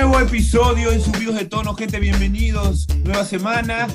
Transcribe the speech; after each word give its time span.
Nuevo 0.00 0.20
episodio 0.20 0.92
en 0.92 1.00
Subidos 1.00 1.34
de 1.34 1.44
Tono, 1.46 1.74
gente, 1.74 1.98
bienvenidos. 1.98 2.86
Nueva 3.02 3.24
semana. 3.24 3.88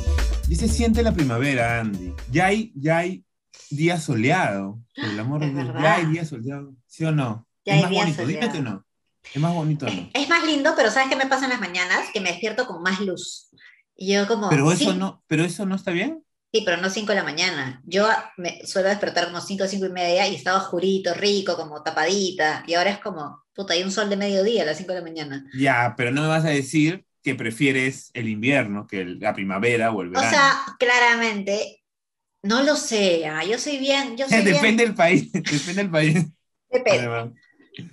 Y 0.49 0.57
se 0.57 0.67
siente 0.67 1.01
la 1.01 1.13
primavera, 1.13 1.79
Andy. 1.79 2.13
Ya 2.29 2.47
hay, 2.47 2.73
ya 2.75 2.97
hay 2.97 3.23
día 3.69 3.97
soleado. 3.97 4.81
Por 4.93 5.05
el 5.05 5.17
amor 5.17 5.39
de 5.39 5.47
Es 5.47 5.53
Dios. 5.53 5.67
verdad. 5.67 5.81
Ya 5.81 5.95
hay 5.95 6.05
día 6.07 6.25
soleado. 6.25 6.75
¿Sí 6.87 7.05
o 7.05 7.13
no? 7.13 7.47
Ya 7.63 7.77
es 7.77 7.83
más 7.83 7.91
bonito, 7.91 8.25
dime 8.27 8.33
soleado. 8.33 8.51
que 8.51 8.61
no. 8.61 8.85
Es 9.33 9.41
más 9.41 9.53
bonito, 9.53 9.85
¿no? 9.85 10.09
Es 10.13 10.27
más 10.27 10.43
lindo, 10.45 10.73
pero 10.75 10.91
¿sabes 10.91 11.07
qué 11.07 11.15
me 11.15 11.27
pasa 11.27 11.45
en 11.45 11.51
las 11.51 11.61
mañanas? 11.61 12.09
Que 12.13 12.19
me 12.19 12.31
despierto 12.31 12.67
con 12.67 12.83
más 12.83 12.99
luz. 12.99 13.49
Y 13.95 14.13
yo 14.13 14.27
como... 14.27 14.49
Pero 14.49 14.69
eso 14.73 14.91
sí, 14.91 14.97
no, 14.97 15.23
pero 15.27 15.45
eso 15.45 15.65
no 15.65 15.75
está 15.75 15.91
bien. 15.91 16.21
Sí, 16.53 16.61
pero 16.63 16.77
no 16.77 16.89
5 16.89 17.09
de 17.13 17.15
la 17.17 17.23
mañana. 17.23 17.81
Yo 17.85 18.07
me 18.37 18.65
suelo 18.65 18.89
despertar 18.89 19.25
como 19.25 19.41
5, 19.41 19.65
5 19.67 19.87
y 19.87 19.89
media 19.89 20.27
y 20.27 20.35
estaba 20.35 20.59
oscurito, 20.61 21.13
rico, 21.15 21.55
como 21.57 21.81
tapadita. 21.81 22.63
Y 22.67 22.75
ahora 22.75 22.91
es 22.91 22.99
como, 22.99 23.43
puta, 23.55 23.73
hay 23.73 23.83
un 23.83 23.91
sol 23.91 24.09
de 24.09 24.17
mediodía 24.17 24.61
a 24.63 24.65
las 24.67 24.77
5 24.77 24.93
de 24.93 24.99
la 24.99 25.05
mañana. 25.05 25.45
Ya, 25.51 25.93
pero 25.97 26.11
no 26.11 26.21
me 26.23 26.27
vas 26.27 26.45
a 26.45 26.49
decir 26.49 27.05
que 27.21 27.35
prefieres 27.35 28.09
el 28.13 28.27
invierno 28.29 28.87
que 28.87 29.01
el- 29.01 29.19
la 29.19 29.33
primavera 29.33 29.91
o 29.91 30.01
el 30.01 30.09
O 30.09 30.19
verano. 30.19 30.29
sea, 30.29 30.63
claramente, 30.79 31.83
no 32.43 32.63
lo 32.63 32.75
sé. 32.77 33.25
ah, 33.27 33.43
Yo 33.45 33.59
soy 33.59 33.77
bien, 33.79 34.17
yo 34.17 34.27
soy 34.29 34.45
bien 34.45 34.53
depende 34.55 34.83
del 34.85 34.95
país, 34.95 35.31
depende 35.33 35.83
del 35.83 35.91
país. 35.91 36.25
Además. 36.87 37.31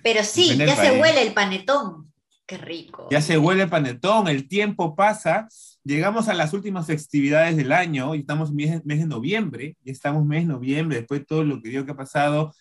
Pero 0.02 0.24
sí, 0.24 0.48
Depende 0.48 0.66
ya 0.66 0.76
se 0.76 0.92
país. 0.92 1.00
huele 1.00 1.22
el 1.22 1.34
panetón. 1.34 2.12
Qué 2.46 2.58
rico. 2.58 3.08
Ya 3.10 3.20
se 3.20 3.38
huele 3.38 3.64
el 3.64 3.68
panetón, 3.70 4.28
el 4.28 4.48
tiempo 4.48 4.94
pasa, 4.94 5.48
llegamos 5.84 6.28
a 6.28 6.34
las 6.34 6.52
últimas 6.52 6.86
festividades 6.86 7.56
del 7.56 7.72
año 7.72 8.14
y 8.14 8.20
estamos 8.20 8.52
mes, 8.52 8.84
mes 8.84 8.98
de 9.00 9.06
noviembre, 9.06 9.76
y 9.84 9.90
estamos 9.90 10.24
mes 10.24 10.42
de 10.46 10.52
noviembre, 10.52 10.98
después 10.98 11.20
de 11.20 11.26
todo 11.26 11.44
lo 11.44 11.60
que 11.62 11.68
dio 11.70 11.84
que 11.84 11.92
ha 11.92 11.96
pasado 11.96 12.52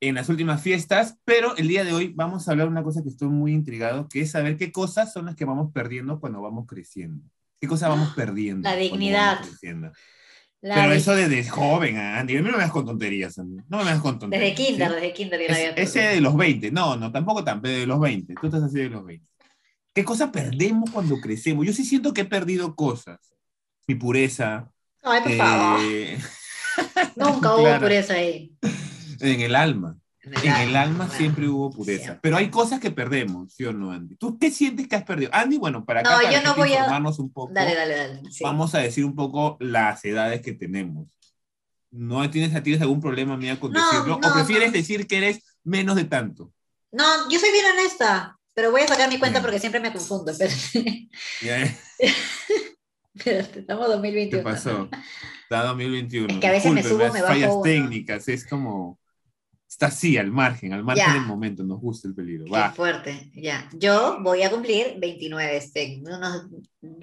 en 0.00 0.14
las 0.14 0.28
últimas 0.28 0.60
fiestas, 0.62 1.16
pero 1.24 1.56
el 1.56 1.68
día 1.68 1.82
de 1.84 1.92
hoy 1.92 2.12
vamos 2.14 2.46
a 2.46 2.50
hablar 2.50 2.66
de 2.66 2.72
una 2.72 2.82
cosa 2.82 3.02
que 3.02 3.08
estoy 3.08 3.28
muy 3.28 3.52
intrigado, 3.52 4.08
que 4.08 4.20
es 4.20 4.30
saber 4.30 4.56
qué 4.58 4.70
cosas 4.70 5.12
son 5.12 5.24
las 5.26 5.36
que 5.36 5.44
vamos 5.46 5.72
perdiendo 5.72 6.20
cuando 6.20 6.42
vamos 6.42 6.66
creciendo. 6.66 7.22
¿Qué 7.60 7.66
cosas 7.66 7.88
vamos 7.88 8.10
perdiendo? 8.16 8.68
La 8.68 8.76
dignidad. 8.76 9.40
La 10.62 10.74
Pero 10.74 10.90
de- 10.90 10.96
eso 10.96 11.14
desde 11.14 11.48
joven, 11.48 11.96
Andy, 11.96 12.36
a 12.36 12.42
mí 12.42 12.46
no 12.50 12.56
me 12.56 12.62
das 12.62 12.72
con 12.72 12.84
tonterías, 12.84 13.38
Andy. 13.38 13.56
no 13.68 13.78
me 13.78 13.84
das 13.84 14.00
con 14.00 14.18
tonterías. 14.18 14.50
Desde 14.56 14.66
kinder, 14.66 14.88
¿sí? 14.88 14.94
desde 14.94 15.12
kinder. 15.12 15.40
Es- 15.42 15.72
ese 15.76 16.00
de 16.00 16.20
los 16.20 16.36
20, 16.36 16.70
no, 16.72 16.96
no, 16.96 17.12
tampoco 17.12 17.44
tan, 17.44 17.60
pero 17.62 17.78
de 17.78 17.86
los 17.86 18.00
20, 18.00 18.34
tú 18.40 18.46
estás 18.46 18.62
así 18.64 18.78
de 18.78 18.88
los 18.90 19.04
20. 19.04 19.24
¿Qué 19.96 20.04
cosa 20.04 20.30
perdemos 20.30 20.90
cuando 20.90 21.18
crecemos? 21.22 21.66
Yo 21.66 21.72
sí 21.72 21.82
siento 21.84 22.12
que 22.12 22.20
he 22.20 22.24
perdido 22.26 22.76
cosas. 22.76 23.18
Mi 23.88 23.94
pureza, 23.94 24.70
Ay, 25.02 25.22
por 25.22 25.32
favor. 25.38 25.80
eh, 25.82 26.18
Nunca 27.16 27.54
hubo 27.54 27.62
claro. 27.62 27.80
pureza 27.80 28.12
ahí. 28.12 28.54
en 29.20 29.40
el 29.40 29.56
alma. 29.56 29.96
En 30.22 30.52
el 30.54 30.76
alma 30.76 31.04
claro. 31.06 31.18
siempre 31.18 31.48
hubo 31.48 31.70
pureza. 31.70 32.02
Siempre. 32.02 32.20
Pero 32.20 32.36
hay 32.36 32.50
cosas 32.50 32.78
que 32.78 32.90
perdemos, 32.90 33.54
¿sí 33.54 33.64
o 33.64 33.72
no, 33.72 33.90
Andy? 33.90 34.16
¿Tú 34.16 34.38
qué 34.38 34.50
sientes 34.50 34.86
que 34.86 34.96
has 34.96 35.04
perdido? 35.04 35.30
Andy, 35.32 35.56
bueno, 35.56 35.84
para 35.86 36.00
acá, 36.00 36.10
No, 36.10 36.16
para 36.22 36.30
yo 36.32 36.42
no 36.42 36.54
voy 36.56 36.72
a- 36.72 36.78
informarnos 36.80 37.18
un 37.18 37.32
poco, 37.32 37.54
Dale, 37.54 37.74
dale, 37.74 37.96
dale. 37.96 38.30
sí. 38.30 38.44
vamos 38.44 38.74
a 38.74 38.80
decir 38.80 39.02
un 39.06 39.14
poco 39.14 39.56
las 39.60 40.04
edades 40.04 40.42
que 40.42 40.52
tenemos. 40.52 41.08
¿No 41.90 42.28
tienes, 42.30 42.62
tienes 42.62 42.82
algún 42.82 43.00
problema 43.00 43.38
mía 43.38 43.58
con 43.58 43.72
No, 43.72 43.80
decirlo? 43.82 44.18
no, 44.20 44.28
¿O 44.28 44.34
prefieres 44.34 44.72
decir 44.72 45.06
que 45.06 45.16
eres 45.16 45.56
menos 45.64 45.96
de 45.96 46.04
tanto? 46.04 46.52
No, 46.92 47.30
yo 47.30 47.38
soy 47.38 47.50
bien 47.52 47.64
honesta, 47.72 48.35
pero 48.56 48.70
voy 48.70 48.80
a 48.80 48.88
sacar 48.88 49.08
mi 49.10 49.18
cuenta 49.18 49.42
porque 49.42 49.58
siempre 49.60 49.80
me 49.80 49.92
confundo. 49.92 50.32
Espérate, 50.32 51.08
espérate, 53.14 53.60
estamos 53.60 53.86
¿Qué 53.86 53.92
2021. 53.92 54.42
pasó? 54.42 54.88
Está 55.42 55.62
2021. 55.64 56.34
Es 56.34 56.40
que 56.40 56.46
a 56.46 56.50
veces 56.52 56.72
me 56.72 56.80
Discúlpeme, 56.82 57.10
subo, 57.10 57.14
me 57.14 57.20
bajo 57.22 57.32
fallas 57.34 57.50
uno. 57.52 57.62
técnicas, 57.62 58.28
es 58.28 58.46
como... 58.46 58.98
Está 59.68 59.86
así, 59.88 60.16
al 60.16 60.30
margen, 60.30 60.72
al 60.72 60.82
margen 60.84 61.04
Ya. 61.06 61.12
del 61.14 61.24
momento, 61.26 61.62
nos 61.64 61.80
gusta 61.80 62.08
el 62.08 62.14
peligro. 62.14 62.46
Qué 62.46 62.50
Va. 62.50 62.72
fuerte, 62.72 63.30
ya. 63.34 63.68
Yo 63.74 64.18
voy 64.22 64.42
a 64.42 64.50
cumplir 64.50 64.94
29, 64.98 65.56
este, 65.56 66.00
unos, 66.02 66.46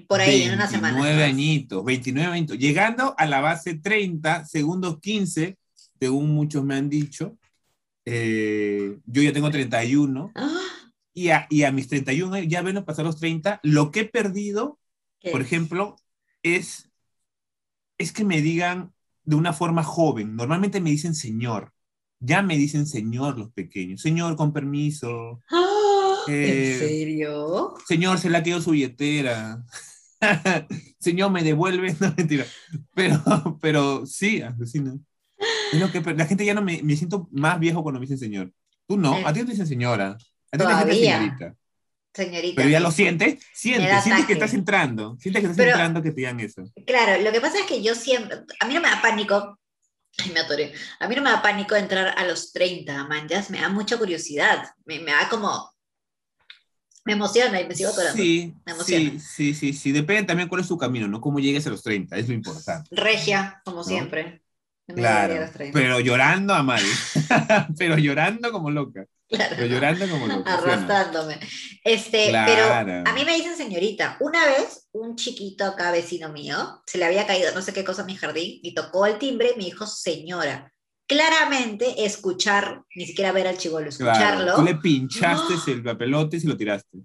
por 0.07 0.21
ahí, 0.21 0.43
en 0.43 0.53
una 0.55 0.67
semana. 0.67 0.93
29 0.95 1.23
añitos, 1.23 1.85
29 1.85 2.31
añitos. 2.33 2.57
Llegando 2.57 3.13
a 3.17 3.25
la 3.27 3.41
base 3.41 3.75
30, 3.75 4.45
segundos 4.45 4.99
15, 5.01 5.55
según 5.99 6.33
muchos 6.33 6.63
me 6.63 6.73
han 6.75 6.89
dicho. 6.89 7.37
Eh, 8.05 8.97
yo 9.05 9.21
ya 9.21 9.31
tengo 9.33 9.51
31 9.51 10.31
Ah, 10.33 10.59
y 11.13 11.29
a, 11.29 11.47
y 11.49 11.63
a 11.63 11.71
mis 11.71 11.87
31 11.87 12.33
años, 12.33 12.47
ya 12.49 12.61
ven 12.61 12.83
pasar 12.83 13.05
los 13.05 13.19
30, 13.19 13.59
lo 13.63 13.91
que 13.91 14.01
he 14.01 14.05
perdido 14.05 14.79
¿qué? 15.19 15.31
por 15.31 15.41
ejemplo, 15.41 15.95
es, 16.41 16.89
es 17.97 18.11
que 18.11 18.23
me 18.25 18.41
digan 18.41 18.93
de 19.23 19.35
una 19.35 19.53
forma 19.53 19.83
joven. 19.83 20.35
Normalmente 20.35 20.81
me 20.81 20.89
dicen 20.91 21.15
señor. 21.15 21.71
Ya 22.19 22.41
me 22.41 22.57
dicen 22.57 22.85
señor 22.87 23.37
los 23.37 23.51
pequeños. 23.51 24.01
Señor, 24.01 24.35
con 24.35 24.53
permiso. 24.53 25.41
Ah, 25.51 26.19
eh, 26.27 26.73
¿En 26.73 26.79
serio? 26.79 27.73
Señor, 27.85 28.17
se 28.17 28.29
le 28.29 28.37
ha 28.37 28.43
quedado 28.43 28.61
su 28.61 28.71
billetera. 28.71 29.63
señor, 30.99 31.31
me 31.31 31.43
devuelve. 31.43 31.95
No, 31.99 32.13
mentira. 32.15 32.45
Pero, 32.95 33.57
pero 33.61 34.05
sí. 34.05 34.41
Es 34.61 35.79
lo 35.79 35.91
que, 35.91 36.01
la 36.13 36.25
gente 36.25 36.45
ya 36.45 36.53
no 36.53 36.61
me, 36.61 36.81
me 36.83 36.95
siento 36.95 37.27
más 37.31 37.59
viejo 37.59 37.83
cuando 37.83 37.99
me 37.99 38.05
dicen 38.05 38.19
señor. 38.19 38.53
Tú 38.87 38.97
no, 38.97 39.17
Eh. 39.17 39.23
a 39.25 39.33
ti 39.33 39.39
no 39.39 39.45
te 39.45 39.51
dicen 39.51 39.67
señora. 39.67 40.17
A 40.53 40.57
ti 40.57 40.57
te 40.57 40.63
dicen 40.65 40.79
Todavía. 40.87 41.17
señorita. 41.19 41.55
Señorita. 42.13 42.55
Pero 42.57 42.69
ya 42.69 42.79
lo 42.79 42.91
sientes, 42.91 43.43
sientes, 43.53 44.03
sientes 44.03 44.25
que 44.27 44.33
estás 44.33 44.53
entrando, 44.53 45.17
sientes 45.19 45.41
que 45.41 45.45
estás 45.47 45.57
Pero- 45.57 45.71
entrando 45.71 46.03
que 46.03 46.11
te 46.11 46.17
digan 46.17 46.39
eso. 46.39 46.63
Claro, 46.85 47.21
lo 47.23 47.31
que 47.31 47.41
pasa 47.41 47.57
es 47.59 47.65
que 47.65 47.81
yo 47.81 47.95
siempre, 47.95 48.37
a 48.59 48.67
mí 48.67 48.73
no 48.75 48.81
me 48.81 48.89
da 48.89 49.01
pánico, 49.01 49.59
ay, 50.19 50.31
me 50.31 50.41
atoré, 50.41 50.73
a 50.99 51.07
mí 51.07 51.15
no 51.15 51.23
me 51.23 51.31
da 51.31 51.41
pánico 51.41 51.75
entrar 51.75 52.13
a 52.15 52.23
los 52.27 52.53
30, 52.53 53.07
manjas, 53.07 53.49
me 53.49 53.59
da 53.61 53.69
mucha 53.69 53.97
curiosidad, 53.97 54.63
me, 54.85 54.99
me 54.99 55.11
da 55.11 55.27
como, 55.27 55.73
me 57.05 57.13
emociona 57.13 57.59
y 57.59 57.67
me 57.67 57.73
sigo 57.75 57.89
atorando. 57.89 58.15
Sí, 58.21 58.53
Me 58.65 58.73
sí, 58.83 59.19
sí, 59.19 59.53
sí, 59.55 59.73
sí. 59.73 59.91
Depende 59.91 60.23
también 60.23 60.47
cuál 60.47 60.61
es 60.61 60.67
tu 60.67 60.77
camino, 60.77 61.07
¿no? 61.07 61.19
Cómo 61.19 61.39
llegues 61.39 61.65
a 61.67 61.71
los 61.71 61.81
30, 61.81 62.15
es 62.15 62.27
lo 62.29 62.33
importante. 62.35 62.95
Regia, 62.95 63.59
como 63.65 63.83
siempre. 63.83 64.41
No 64.87 64.95
me 64.95 65.01
Claro, 65.01 65.33
llegaría 65.33 65.37
a 65.37 65.45
los 65.47 65.53
30. 65.53 65.79
pero 65.79 65.99
llorando 65.99 66.53
a 66.53 66.61
mal. 66.63 66.83
pero 67.77 67.97
llorando 67.97 68.51
como 68.51 68.69
loca. 68.69 69.05
Claro, 69.33 69.55
Pero 69.57 69.67
llorando 69.67 70.07
como 70.09 70.27
loca. 70.27 70.51
¿sí 70.51 70.57
o 70.57 70.65
no? 70.67 70.71
arrastrándome. 70.73 71.39
Este, 71.83 72.29
Claro. 72.29 72.51
pero 72.83 73.03
a 73.09 73.13
mí 73.13 73.25
me 73.25 73.35
dicen 73.35 73.55
señorita. 73.57 74.17
Una 74.19 74.45
vez, 74.45 74.87
un 74.93 75.15
chiquito 75.15 75.65
acá, 75.65 75.91
vecino 75.91 76.29
mío, 76.29 76.81
se 76.85 76.97
le 76.97 77.05
había 77.05 77.25
caído 77.27 77.51
no 77.53 77.61
sé 77.61 77.73
qué 77.73 77.83
cosa 77.83 78.01
en 78.01 78.07
mi 78.07 78.15
jardín 78.15 78.59
y 78.61 78.73
tocó 78.73 79.05
el 79.05 79.17
timbre 79.17 79.51
y 79.55 79.57
me 79.57 79.65
dijo 79.65 79.85
señora. 79.87 80.71
Claramente, 81.07 82.05
escuchar, 82.05 82.83
ni 82.95 83.05
siquiera 83.05 83.31
ver 83.31 83.47
al 83.47 83.57
chivolo, 83.57 83.89
Claro, 83.89 84.11
escucharlo. 84.13 84.55
Tú 84.55 84.61
le 84.63 84.75
pinchaste 84.75 85.71
el 85.71 85.83
papelote 85.83 86.37
y 86.37 86.39
se 86.39 86.47
lo 86.47 86.55
tiraste. 86.57 86.99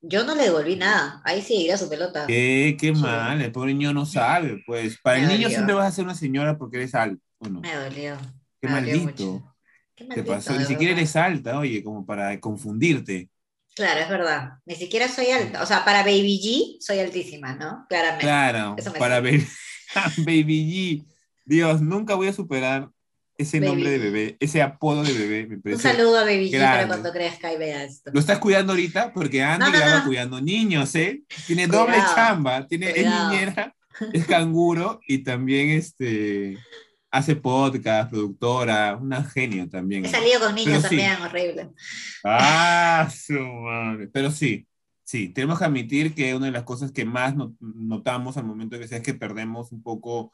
Yo 0.00 0.24
no 0.24 0.34
le 0.34 0.42
devolví 0.44 0.74
nada. 0.76 1.20
Ahí 1.24 1.42
sí 1.42 1.54
irá 1.64 1.76
su 1.76 1.88
pelota. 1.88 2.26
Qué, 2.26 2.76
qué 2.80 2.94
Sí. 2.94 3.00
mal, 3.00 3.40
el 3.40 3.52
pobre 3.52 3.72
niño 3.74 3.92
no 3.92 4.04
sabe, 4.04 4.62
pues. 4.66 4.98
Para 5.00 5.18
el 5.18 5.28
niño 5.28 5.48
siempre 5.48 5.74
vas 5.74 5.86
a 5.88 5.92
ser 5.94 6.04
una 6.04 6.14
señora 6.14 6.58
porque 6.58 6.78
eres 6.78 6.94
alto. 6.94 7.22
Bueno, 7.38 7.60
Me 7.60 7.74
dolió. 7.74 8.16
qué 8.60 8.68
me 8.68 8.80
dolió 8.80 8.96
maldito. 9.04 9.24
mucho. 9.32 9.51
Qué 9.94 10.04
Te 10.06 10.22
pasó. 10.22 10.56
Ni 10.58 10.64
siquiera 10.64 10.94
eres 10.94 11.16
alta, 11.16 11.58
oye, 11.58 11.82
como 11.82 12.04
para 12.06 12.38
confundirte. 12.40 13.28
Claro, 13.74 14.00
es 14.00 14.08
verdad. 14.08 14.50
Ni 14.66 14.74
siquiera 14.74 15.08
soy 15.08 15.30
alta. 15.30 15.62
O 15.62 15.66
sea, 15.66 15.84
para 15.84 16.02
Baby 16.02 16.40
G 16.42 16.76
soy 16.80 16.98
altísima, 16.98 17.54
¿no? 17.54 17.86
Claramente. 17.88 18.24
Claro, 18.24 18.76
para. 18.98 19.20
Baby, 19.20 19.46
Baby 20.18 21.04
G. 21.04 21.06
Dios, 21.44 21.80
nunca 21.80 22.14
voy 22.14 22.28
a 22.28 22.32
superar 22.32 22.90
ese 23.38 23.60
Baby 23.60 23.68
nombre 23.68 23.90
de 23.90 23.98
bebé, 23.98 24.36
ese 24.40 24.62
apodo 24.62 25.02
de 25.02 25.12
bebé. 25.12 25.58
Me 25.64 25.74
Un 25.74 25.80
saludo 25.80 26.18
a 26.18 26.24
Baby 26.24 26.50
G 26.50 26.60
para 26.60 26.86
cuando 26.86 27.12
crezca 27.12 27.52
y 27.52 27.58
vea 27.58 27.84
esto. 27.84 28.10
Lo 28.12 28.20
estás 28.20 28.38
cuidando 28.38 28.72
ahorita 28.72 29.12
porque 29.12 29.42
Andy 29.42 29.66
No, 29.66 29.72
no, 29.72 29.78
graba 29.78 29.98
no. 30.00 30.06
cuidando 30.06 30.40
niños, 30.40 30.94
¿eh? 30.94 31.22
Tiene 31.46 31.66
doble 31.66 31.96
chamba, 32.14 32.66
tiene, 32.66 32.90
es 32.90 33.06
niñera, 33.06 33.74
es 34.12 34.26
canguro 34.26 35.00
y 35.06 35.18
también 35.18 35.70
este, 35.70 36.58
hace 37.12 37.36
podcast, 37.36 38.10
productora, 38.10 38.96
una 38.96 39.22
genio 39.22 39.68
también. 39.68 40.04
He 40.04 40.08
salido 40.08 40.40
con 40.40 40.54
niños 40.54 40.78
Pero 40.82 40.88
sí. 40.88 40.96
también, 40.96 41.22
horrible. 41.22 41.70
Ah, 42.24 43.08
su 43.14 43.34
madre. 43.38 44.08
Pero 44.08 44.30
sí, 44.30 44.66
sí, 45.04 45.28
tenemos 45.28 45.58
que 45.58 45.64
admitir 45.66 46.14
que 46.14 46.34
una 46.34 46.46
de 46.46 46.52
las 46.52 46.62
cosas 46.64 46.90
que 46.90 47.04
más 47.04 47.36
no- 47.36 47.54
notamos 47.60 48.36
al 48.36 48.44
momento 48.44 48.74
de 48.74 48.80
crecer 48.80 48.98
es 48.98 49.04
que 49.04 49.14
perdemos 49.14 49.70
un 49.72 49.82
poco 49.82 50.32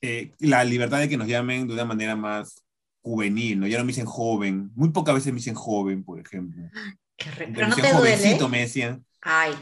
eh, 0.00 0.32
la 0.38 0.64
libertad 0.64 0.98
de 0.98 1.08
que 1.08 1.16
nos 1.16 1.28
llamen 1.28 1.66
de 1.68 1.74
una 1.74 1.84
manera 1.84 2.16
más 2.16 2.64
juvenil, 3.02 3.60
¿no? 3.60 3.66
Ya 3.66 3.78
no 3.78 3.84
me 3.84 3.88
dicen 3.88 4.06
joven, 4.06 4.70
muy 4.74 4.90
pocas 4.90 5.14
veces 5.14 5.32
me 5.32 5.38
dicen 5.38 5.54
joven, 5.54 6.02
por 6.04 6.18
ejemplo. 6.20 6.62
Qué 7.16 7.30
re- 7.30 7.46
Me 7.48 7.52
Pero 7.54 7.68
no 7.68 7.74
te 7.76 7.82
duele. 7.82 7.96
jovencito, 8.16 8.48
me 8.48 8.60
decían. 8.60 9.04
Ay, 9.20 9.52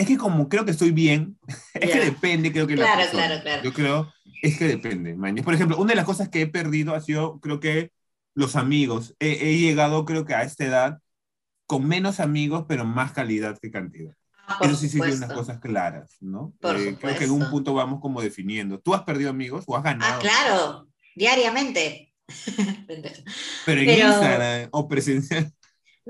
Es 0.00 0.06
que 0.06 0.16
como 0.16 0.48
creo 0.48 0.64
que 0.64 0.70
estoy 0.70 0.92
bien, 0.92 1.38
es 1.74 1.90
que 1.90 2.00
depende, 2.00 2.52
creo 2.52 2.66
que 2.66 2.76
la 2.76 2.84
Claro, 2.86 3.00
persona. 3.02 3.26
claro, 3.26 3.42
claro. 3.42 3.62
Yo 3.62 3.72
creo, 3.74 4.12
es 4.42 4.56
que 4.58 4.66
depende, 4.66 5.14
maña. 5.14 5.42
Por 5.42 5.52
ejemplo, 5.54 5.76
una 5.78 5.90
de 5.90 5.96
las 5.96 6.06
cosas 6.06 6.28
que 6.30 6.42
he 6.42 6.46
perdido 6.46 6.94
ha 6.94 7.00
sido, 7.00 7.38
creo 7.40 7.60
que 7.60 7.92
los 8.34 8.56
amigos. 8.56 9.14
He, 9.20 9.50
he 9.50 9.58
llegado, 9.58 10.04
creo 10.06 10.24
que 10.24 10.34
a 10.34 10.42
esta 10.42 10.64
edad, 10.64 10.98
con 11.66 11.86
menos 11.86 12.18
amigos, 12.20 12.64
pero 12.66 12.84
más 12.84 13.12
calidad 13.12 13.58
que 13.60 13.70
cantidad. 13.70 14.14
Ah, 14.48 14.58
Eso 14.62 14.74
sí, 14.76 14.88
sí, 14.88 14.92
supuesto. 14.96 15.24
unas 15.26 15.32
cosas 15.36 15.58
claras, 15.60 16.16
¿no? 16.20 16.54
Por 16.60 16.76
Eh, 16.76 16.96
creo 17.00 17.16
que 17.18 17.24
en 17.24 17.30
un 17.32 17.50
punto 17.50 17.74
vamos 17.74 18.00
como 18.00 18.20
definiendo. 18.22 18.80
¿Tú 18.80 18.94
has 18.94 19.02
perdido 19.02 19.30
amigos 19.30 19.64
o 19.66 19.76
has 19.76 19.82
ganado? 19.84 20.14
Ah, 20.16 20.18
claro, 20.20 20.88
diariamente. 21.14 22.14
Pero 23.66 23.80
en 23.80 23.86
Pero- 23.86 24.08
Instagram 24.08 24.68
o 24.72 24.88
presencial. 24.88 25.52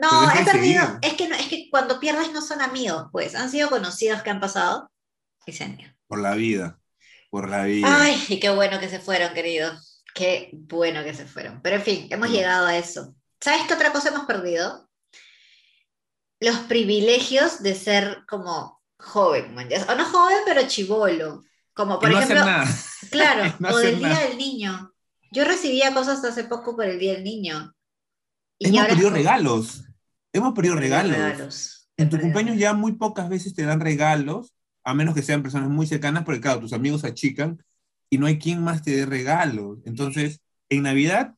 No, 0.00 0.30
he 0.32 0.44
perdido. 0.44 0.98
Es 1.02 1.14
que, 1.14 1.28
no, 1.28 1.34
es 1.34 1.46
que 1.48 1.68
cuando 1.70 2.00
pierdes 2.00 2.32
no 2.32 2.40
son 2.42 2.60
amigos, 2.62 3.06
pues. 3.12 3.34
Han 3.34 3.50
sido 3.50 3.68
conocidos 3.68 4.22
que 4.22 4.30
han 4.30 4.40
pasado 4.40 4.90
y 5.46 5.52
se 5.52 5.64
han 5.64 5.78
ido. 5.80 5.92
Por 6.06 6.20
la 6.20 6.34
vida. 6.34 6.78
Por 7.30 7.48
la 7.48 7.64
vida. 7.64 7.86
Ay, 8.02 8.22
y 8.28 8.40
qué 8.40 8.50
bueno 8.50 8.80
que 8.80 8.88
se 8.88 8.98
fueron, 9.00 9.32
querido. 9.34 9.72
Qué 10.14 10.50
bueno 10.52 11.04
que 11.04 11.14
se 11.14 11.26
fueron. 11.26 11.60
Pero 11.62 11.76
en 11.76 11.82
fin, 11.82 12.06
hemos 12.10 12.28
Sí. 12.28 12.34
llegado 12.36 12.66
a 12.66 12.76
eso. 12.76 13.14
¿Sabes 13.40 13.62
qué 13.68 13.74
otra 13.74 13.92
cosa 13.92 14.08
hemos 14.08 14.26
perdido? 14.26 14.88
Los 16.40 16.56
privilegios 16.60 17.62
de 17.62 17.74
ser 17.74 18.24
como 18.28 18.80
joven, 18.98 19.54
man, 19.54 19.68
o 19.88 19.94
no 19.94 20.04
joven, 20.06 20.38
pero 20.46 20.66
chivolo. 20.66 21.42
Como 21.74 21.98
por 21.98 22.10
no 22.10 22.18
ejemplo, 22.18 22.44
nada. 22.44 22.66
claro, 23.10 23.54
no 23.60 23.68
o 23.70 23.78
del 23.78 23.98
Día 23.98 24.08
nada. 24.08 24.24
del 24.26 24.38
Niño. 24.38 24.92
Yo 25.30 25.44
recibía 25.44 25.94
cosas 25.94 26.24
hace 26.24 26.44
poco 26.44 26.74
por 26.74 26.86
el 26.86 26.98
Día 26.98 27.12
del 27.12 27.24
Niño. 27.24 27.74
Y 28.58 28.68
Hemos 28.76 28.90
ahora 28.90 29.10
regalos. 29.10 29.84
Hemos 30.32 30.54
perdido 30.54 30.76
regalos. 30.76 31.12
regalos. 31.16 31.90
En 31.96 32.08
tu 32.08 32.18
cumpleaños 32.18 32.56
ya 32.56 32.72
muy 32.72 32.92
pocas 32.92 33.28
veces 33.28 33.54
te 33.54 33.62
dan 33.64 33.80
regalos, 33.80 34.54
a 34.84 34.94
menos 34.94 35.14
que 35.14 35.22
sean 35.22 35.42
personas 35.42 35.68
muy 35.68 35.86
cercanas, 35.86 36.24
porque 36.24 36.40
claro, 36.40 36.60
tus 36.60 36.72
amigos 36.72 37.02
se 37.02 37.08
achican 37.08 37.62
y 38.08 38.18
no 38.18 38.26
hay 38.26 38.38
quien 38.38 38.62
más 38.62 38.82
te 38.82 38.92
dé 38.96 39.06
regalos. 39.06 39.78
Entonces, 39.84 40.40
en 40.68 40.84
Navidad 40.84 41.34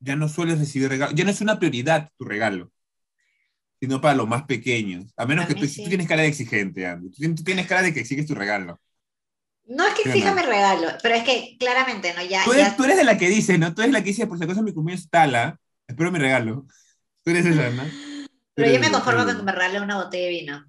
ya 0.00 0.14
no 0.16 0.28
sueles 0.28 0.58
recibir 0.58 0.88
regalos, 0.88 1.14
ya 1.14 1.24
no 1.24 1.30
es 1.30 1.40
una 1.40 1.58
prioridad 1.58 2.10
tu 2.18 2.24
regalo, 2.24 2.70
sino 3.80 4.00
para 4.00 4.14
los 4.14 4.28
más 4.28 4.42
pequeños. 4.44 5.12
A 5.16 5.24
menos 5.24 5.46
A 5.46 5.48
que 5.48 5.54
tú, 5.54 5.66
sí. 5.66 5.82
tú 5.82 5.88
tienes 5.88 6.06
cara 6.08 6.22
de 6.22 6.28
exigente, 6.28 6.86
Andy. 6.86 7.10
Tú 7.10 7.42
tienes- 7.44 7.66
cara 7.66 7.82
de 7.82 7.94
que 7.94 8.00
exiges 8.00 8.26
tu 8.26 8.34
regalo. 8.34 8.80
No 9.66 9.86
es 9.86 9.94
que 9.94 10.02
¿Sí 10.02 10.08
o 10.08 10.12
exija 10.12 10.30
no? 10.30 10.36
mi 10.36 10.42
regalo, 10.42 10.88
pero 11.02 11.14
es 11.14 11.24
que 11.24 11.56
claramente, 11.58 12.14
¿no? 12.14 12.22
Ya, 12.24 12.44
Tú 12.44 12.52
eres, 12.52 12.66
ya- 12.68 12.76
tú 12.76 12.84
eres 12.84 12.96
de 12.96 13.04
la 13.04 13.16
que 13.18 13.28
dice, 13.28 13.58
¿no? 13.58 13.74
Tú 13.74 13.82
eres 13.82 13.92
la 13.92 14.00
que 14.02 14.08
dice, 14.10 14.26
por 14.26 14.38
si 14.38 14.44
acaso 14.44 14.62
mi 14.62 14.72
cumpleaños 14.72 15.04
es 15.04 15.10
tala, 15.10 15.58
espero 15.86 16.10
mi 16.12 16.18
regalo. 16.18 16.66
Tú 17.22 17.30
eres 17.30 17.44
esa, 17.46 17.70
¿no? 17.70 17.82
Pero 18.58 18.72
yo 18.72 18.80
me 18.80 18.90
conformo 18.90 19.24
con 19.24 19.36
que 19.36 19.42
me 19.42 19.52
regale 19.52 19.80
una 19.80 19.96
botella 19.96 20.24
de 20.24 20.30
vino. 20.30 20.64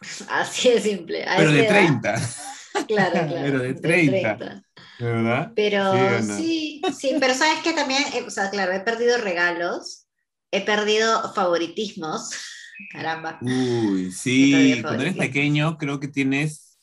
Así 0.30 0.70
de 0.70 0.80
simple. 0.80 1.24
a 1.26 1.36
Pero 1.36 1.52
de 1.52 1.60
edad. 1.66 1.68
30, 1.68 2.14
Claro, 2.88 3.12
claro. 3.12 3.32
Pero 3.42 3.58
de 3.60 3.74
30. 3.74 4.62
¿verdad? 4.98 5.52
Pero 5.54 6.22
Sí, 6.22 6.80
sí, 6.82 6.82
sí, 6.98 7.16
pero 7.20 7.34
sabes 7.34 7.62
que 7.62 7.72
también, 7.72 8.02
eh, 8.14 8.24
o 8.26 8.30
sea, 8.30 8.50
claro, 8.50 8.72
he 8.72 8.80
perdido 8.80 9.18
regalos, 9.18 10.06
he 10.50 10.60
perdido 10.60 11.32
favoritismos, 11.34 12.30
caramba. 12.92 13.38
Uy, 13.40 14.12
sí, 14.12 14.78
cuando 14.82 15.02
eres 15.02 15.16
pequeño 15.16 15.78
creo 15.78 16.00
que 16.00 16.08
tienes 16.08 16.78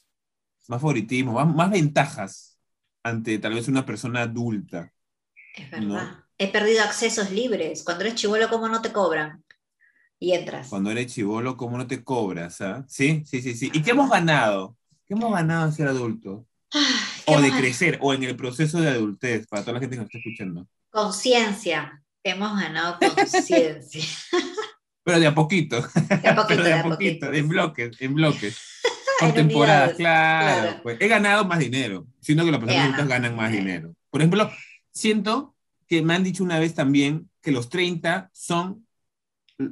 más 0.67 0.81
favoritismo, 0.81 1.33
más, 1.33 1.47
más 1.53 1.71
ventajas 1.71 2.57
ante 3.03 3.39
tal 3.39 3.53
vez 3.53 3.67
una 3.67 3.85
persona 3.85 4.23
adulta. 4.23 4.91
Es 5.55 5.71
verdad. 5.71 5.87
No. 5.87 6.23
He 6.37 6.51
perdido 6.51 6.83
accesos 6.83 7.31
libres. 7.31 7.83
Cuando 7.83 8.03
eres 8.03 8.15
chivolo, 8.15 8.47
¿cómo 8.49 8.67
no 8.69 8.81
te 8.81 8.91
cobran? 8.91 9.43
Y 10.19 10.33
entras. 10.33 10.67
Cuando 10.69 10.89
eres 10.91 11.13
chivolo, 11.13 11.57
¿cómo 11.57 11.77
no 11.77 11.85
te 11.87 12.03
cobras? 12.03 12.61
ah? 12.61 12.85
Sí, 12.87 13.23
sí, 13.25 13.41
sí, 13.41 13.55
sí. 13.55 13.69
¿Y 13.73 13.81
qué 13.81 13.91
hemos 13.91 14.09
ganado? 14.09 14.75
¿Qué 15.05 15.13
hemos 15.13 15.31
ganado 15.31 15.67
de 15.67 15.71
ser 15.73 15.87
adultos? 15.87 16.43
¿qué 16.71 16.79
O 17.27 17.39
de 17.41 17.51
crecer, 17.51 17.99
o 18.01 18.13
en 18.13 18.23
el 18.23 18.35
proceso 18.35 18.81
de 18.81 18.89
adultez, 18.89 19.47
para 19.47 19.61
toda 19.61 19.73
la 19.73 19.79
gente 19.79 19.95
que 19.95 20.01
nos 20.01 20.07
está 20.07 20.17
escuchando. 20.17 20.67
Conciencia. 20.89 22.03
Hemos 22.23 22.59
ganado 22.59 22.97
conciencia. 22.99 24.03
Pero 25.03 25.19
de 25.21 25.27
a 25.27 25.33
poquito, 25.35 25.77
De 26.21 26.27
a 26.27 26.35
poquito, 26.35 26.45
pero 26.49 26.63
de 26.65 26.73
a 26.73 26.83
poquito, 26.83 27.27
poquito. 27.27 27.33
en 27.33 27.47
bloques, 27.47 28.01
en 28.01 28.13
bloques. 28.13 28.57
Por 29.19 29.29
En 29.29 29.35
temporadas, 29.35 29.93
claro, 29.95 30.61
claro. 30.61 30.79
pues. 30.83 30.97
He 30.99 31.07
ganado 31.07 31.45
más 31.45 31.59
dinero, 31.59 32.05
siendo 32.19 32.43
que 32.43 32.51
las 32.51 32.59
personas 32.59 32.83
adultas 32.83 33.07
ganan 33.07 33.35
más 33.35 33.51
dinero. 33.51 33.95
Por 34.11 34.21
ejemplo, 34.21 34.51
siento 34.91 35.55
que 35.87 36.01
me 36.01 36.13
han 36.13 36.23
dicho 36.23 36.43
una 36.43 36.59
vez 36.59 36.73
también 36.75 37.29
que 37.41 37.51
los 37.51 37.69
30 37.69 38.29
son, 38.33 38.85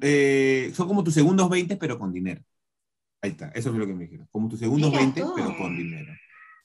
eh, 0.02 0.72
son 0.76 0.88
como 0.88 1.04
tus 1.04 1.14
segundos 1.14 1.50
20, 1.50 1.78
pero 1.78 1.98
con 2.00 2.12
dinero. 2.14 2.42
Ahí 3.22 3.32
está, 3.32 3.50
eso 3.50 3.70
es 3.72 3.76
lo 3.76 3.88
que 3.88 3.94
me 3.94 4.04
dijeron. 4.06 4.28
Como 4.32 4.50
tus 4.50 4.60
segundos 4.60 4.90
Mira 4.92 5.02
20, 5.02 5.22
tú. 5.22 5.34
pero 5.36 5.58
con 5.58 5.76
dinero. 5.76 6.14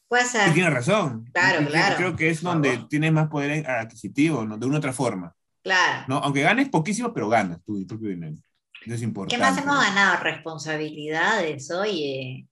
Puede 0.08 0.25
Y 0.25 0.26
ser. 0.26 0.52
tiene 0.55 0.70
razón. 0.70 1.31
Claro, 1.32 1.61
Y- 1.62 1.64
y 1.64 1.69
claro. 1.69 1.96
Creo 1.96 2.17
que 2.17 2.31
es 2.31 2.43
donde 2.43 2.78
tienes 2.90 3.12
más 3.12 3.28
poder 3.28 3.69
adquisitivo, 3.70 4.44
¿no? 4.44 4.58
De 4.58 4.67
una 4.67 4.78
otra 4.78 4.93
forma. 4.93 5.34
Claro. 5.62 6.05
¿no? 6.08 6.19
Aunque 6.19 6.43
ganes 6.43 6.69
poquísimo, 6.69 7.12
pero 7.14 7.28
ganas 7.28 7.62
tu 7.64 7.87
propio 7.87 8.08
dinero. 8.08 8.37
Eso 8.84 8.94
es 8.94 9.02
importante. 9.02 9.37
¿Qué 9.37 9.40
más 9.40 9.56
hemos 9.62 9.78
ganado? 9.78 10.22
Responsabilidades, 10.22 11.70
oye. 11.70 12.49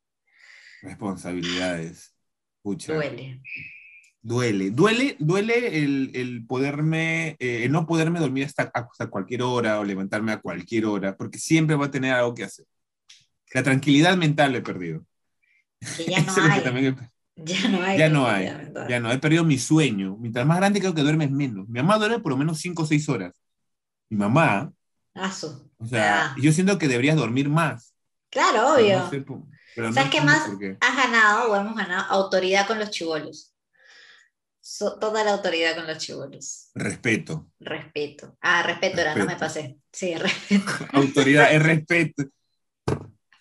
Responsabilidades. 0.82 2.14
Pucha. 2.62 2.94
Duele. 2.94 3.40
Duele. 4.20 4.70
Duele, 4.70 5.16
duele 5.18 5.78
el, 5.84 6.10
el 6.14 6.44
poderme, 6.46 7.36
eh, 7.38 7.64
el 7.64 7.72
no 7.72 7.86
poderme 7.86 8.18
dormir 8.20 8.44
hasta, 8.44 8.64
hasta 8.74 9.06
cualquier 9.08 9.42
hora 9.42 9.78
o 9.80 9.84
levantarme 9.84 10.32
a 10.32 10.40
cualquier 10.40 10.86
hora, 10.86 11.16
porque 11.16 11.38
siempre 11.38 11.76
va 11.76 11.86
a 11.86 11.90
tener 11.90 12.12
algo 12.12 12.34
que 12.34 12.44
hacer. 12.44 12.66
La 13.54 13.62
tranquilidad 13.62 14.16
mental 14.16 14.52
la 14.52 14.58
he 14.58 14.62
perdido. 14.62 15.04
Que 15.96 16.04
ya 16.06 16.20
no 16.22 16.34
que 16.34 16.40
hay. 16.40 16.86
he- 16.86 16.96
Ya 17.36 17.68
no 17.68 17.82
hay. 17.82 17.98
ya 17.98 18.08
no 18.08 18.26
hay. 18.26 18.44
Ya 18.88 19.00
no, 19.00 19.12
he 19.12 19.18
perdido 19.18 19.44
mi 19.44 19.58
sueño. 19.58 20.16
Mientras 20.18 20.44
más 20.44 20.58
grande 20.58 20.80
creo 20.80 20.94
que 20.94 21.02
duermes 21.02 21.30
menos. 21.30 21.68
Mi 21.68 21.80
mamá 21.80 21.96
duerme 21.98 22.18
por 22.18 22.32
lo 22.32 22.36
menos 22.38 22.58
5 22.58 22.82
o 22.82 22.86
6 22.86 23.08
horas. 23.08 23.34
Mi 24.10 24.16
mamá, 24.18 24.72
su. 25.32 25.70
o 25.78 25.86
sea, 25.86 26.26
Ah. 26.32 26.36
yo 26.40 26.50
siento 26.52 26.76
que 26.78 26.88
deberías 26.88 27.16
dormir 27.16 27.48
más. 27.48 27.94
Claro, 28.30 28.72
pero 28.76 28.84
obvio. 28.86 28.98
no 28.98 29.10
sé 29.10 29.24
pero 29.74 29.88
no 29.88 29.94
¿Sabes 29.94 30.10
qué 30.10 30.18
entiendo 30.18 30.32
más? 30.48 30.58
qué. 30.58 30.76
Has 30.80 30.96
ganado 30.96 31.52
o 31.52 31.56
hemos 31.56 31.76
ganado 31.76 32.04
autoridad 32.10 32.66
con 32.66 32.78
los 32.80 32.90
chivolos. 32.90 33.54
So- 34.70 34.98
toda 34.98 35.24
la 35.24 35.32
autoridad 35.32 35.74
con 35.76 35.86
los 35.86 35.96
chivolos. 35.96 36.70
Respeto. 36.74 37.48
Respeto. 37.58 38.36
Ah, 38.42 38.62
respeto 38.62 39.00
era, 39.00 39.14
no 39.14 39.24
me 39.24 39.32
Respeto. 39.32 39.40
pasé. 39.40 39.78
Sí, 39.90 40.14
respeto. 40.18 40.86
Autoridad, 40.92 41.54
es 41.54 41.62
respeto. 41.62 42.24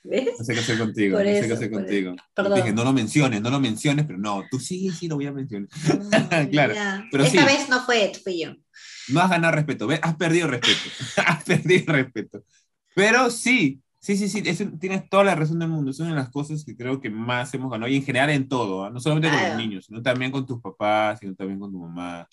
¿Ves? 0.05 0.29
No 0.39 0.45
sé 0.45 0.53
qué 0.53 0.59
hacer 0.61 0.77
contigo. 0.77 1.17
Por 1.17 1.25
no 1.25 1.31
sé 1.33 1.47
qué 1.47 1.53
hacer 1.53 1.69
contigo. 1.69 2.15
Dije, 2.55 2.71
no 2.71 2.85
lo 2.85 2.93
menciones, 2.93 3.41
no 3.41 3.49
lo 3.49 3.59
menciones, 3.59 4.05
pero 4.05 4.17
no, 4.17 4.45
tú 4.49 4.57
sí, 4.57 4.89
sí 4.89 5.09
lo 5.09 5.15
voy 5.15 5.25
a 5.25 5.33
mencionar. 5.33 5.67
Claro, 6.49 6.73
Ya. 6.73 7.05
pero 7.11 7.25
Esta 7.25 7.41
sí. 7.41 7.45
vez 7.45 7.67
no 7.67 7.85
fue, 7.85 8.13
fui 8.23 8.39
yo. 8.43 8.55
No 9.09 9.19
has 9.19 9.29
ganado 9.29 9.53
respeto, 9.53 9.85
¿ves? 9.85 9.99
Has 10.01 10.15
perdido 10.15 10.47
respeto. 10.47 10.79
has 11.25 11.43
perdido 11.43 11.91
respeto. 11.91 12.45
Pero 12.95 13.29
sí, 13.29 13.81
sí, 14.15 14.15
sí, 14.17 14.29
sí, 14.29 14.41
eso, 14.45 14.65
tienes 14.79 15.09
toda 15.09 15.23
la 15.25 15.35
razón 15.35 15.59
del 15.59 15.69
mundo. 15.69 15.91
Es 15.91 15.99
una 15.99 16.09
de 16.09 16.15
las 16.15 16.29
cosas 16.29 16.63
que 16.65 16.75
creo 16.75 17.01
que 17.01 17.09
más 17.09 17.53
hemos 17.53 17.69
ganado. 17.71 17.91
Y 17.91 17.97
en 17.97 18.03
general 18.03 18.29
en 18.29 18.47
todo, 18.47 18.85
¿ah? 18.85 18.89
no 18.89 18.99
solamente 18.99 19.29
con 19.29 19.37
Claro. 19.39 19.53
los 19.55 19.57
niños, 19.57 19.85
sino 19.85 20.01
también 20.01 20.31
con 20.31 20.45
tus 20.45 20.61
papás, 20.61 21.19
sino 21.19 21.35
también 21.35 21.59
con 21.59 21.71
tu 21.71 21.79
mamá. 21.79 22.27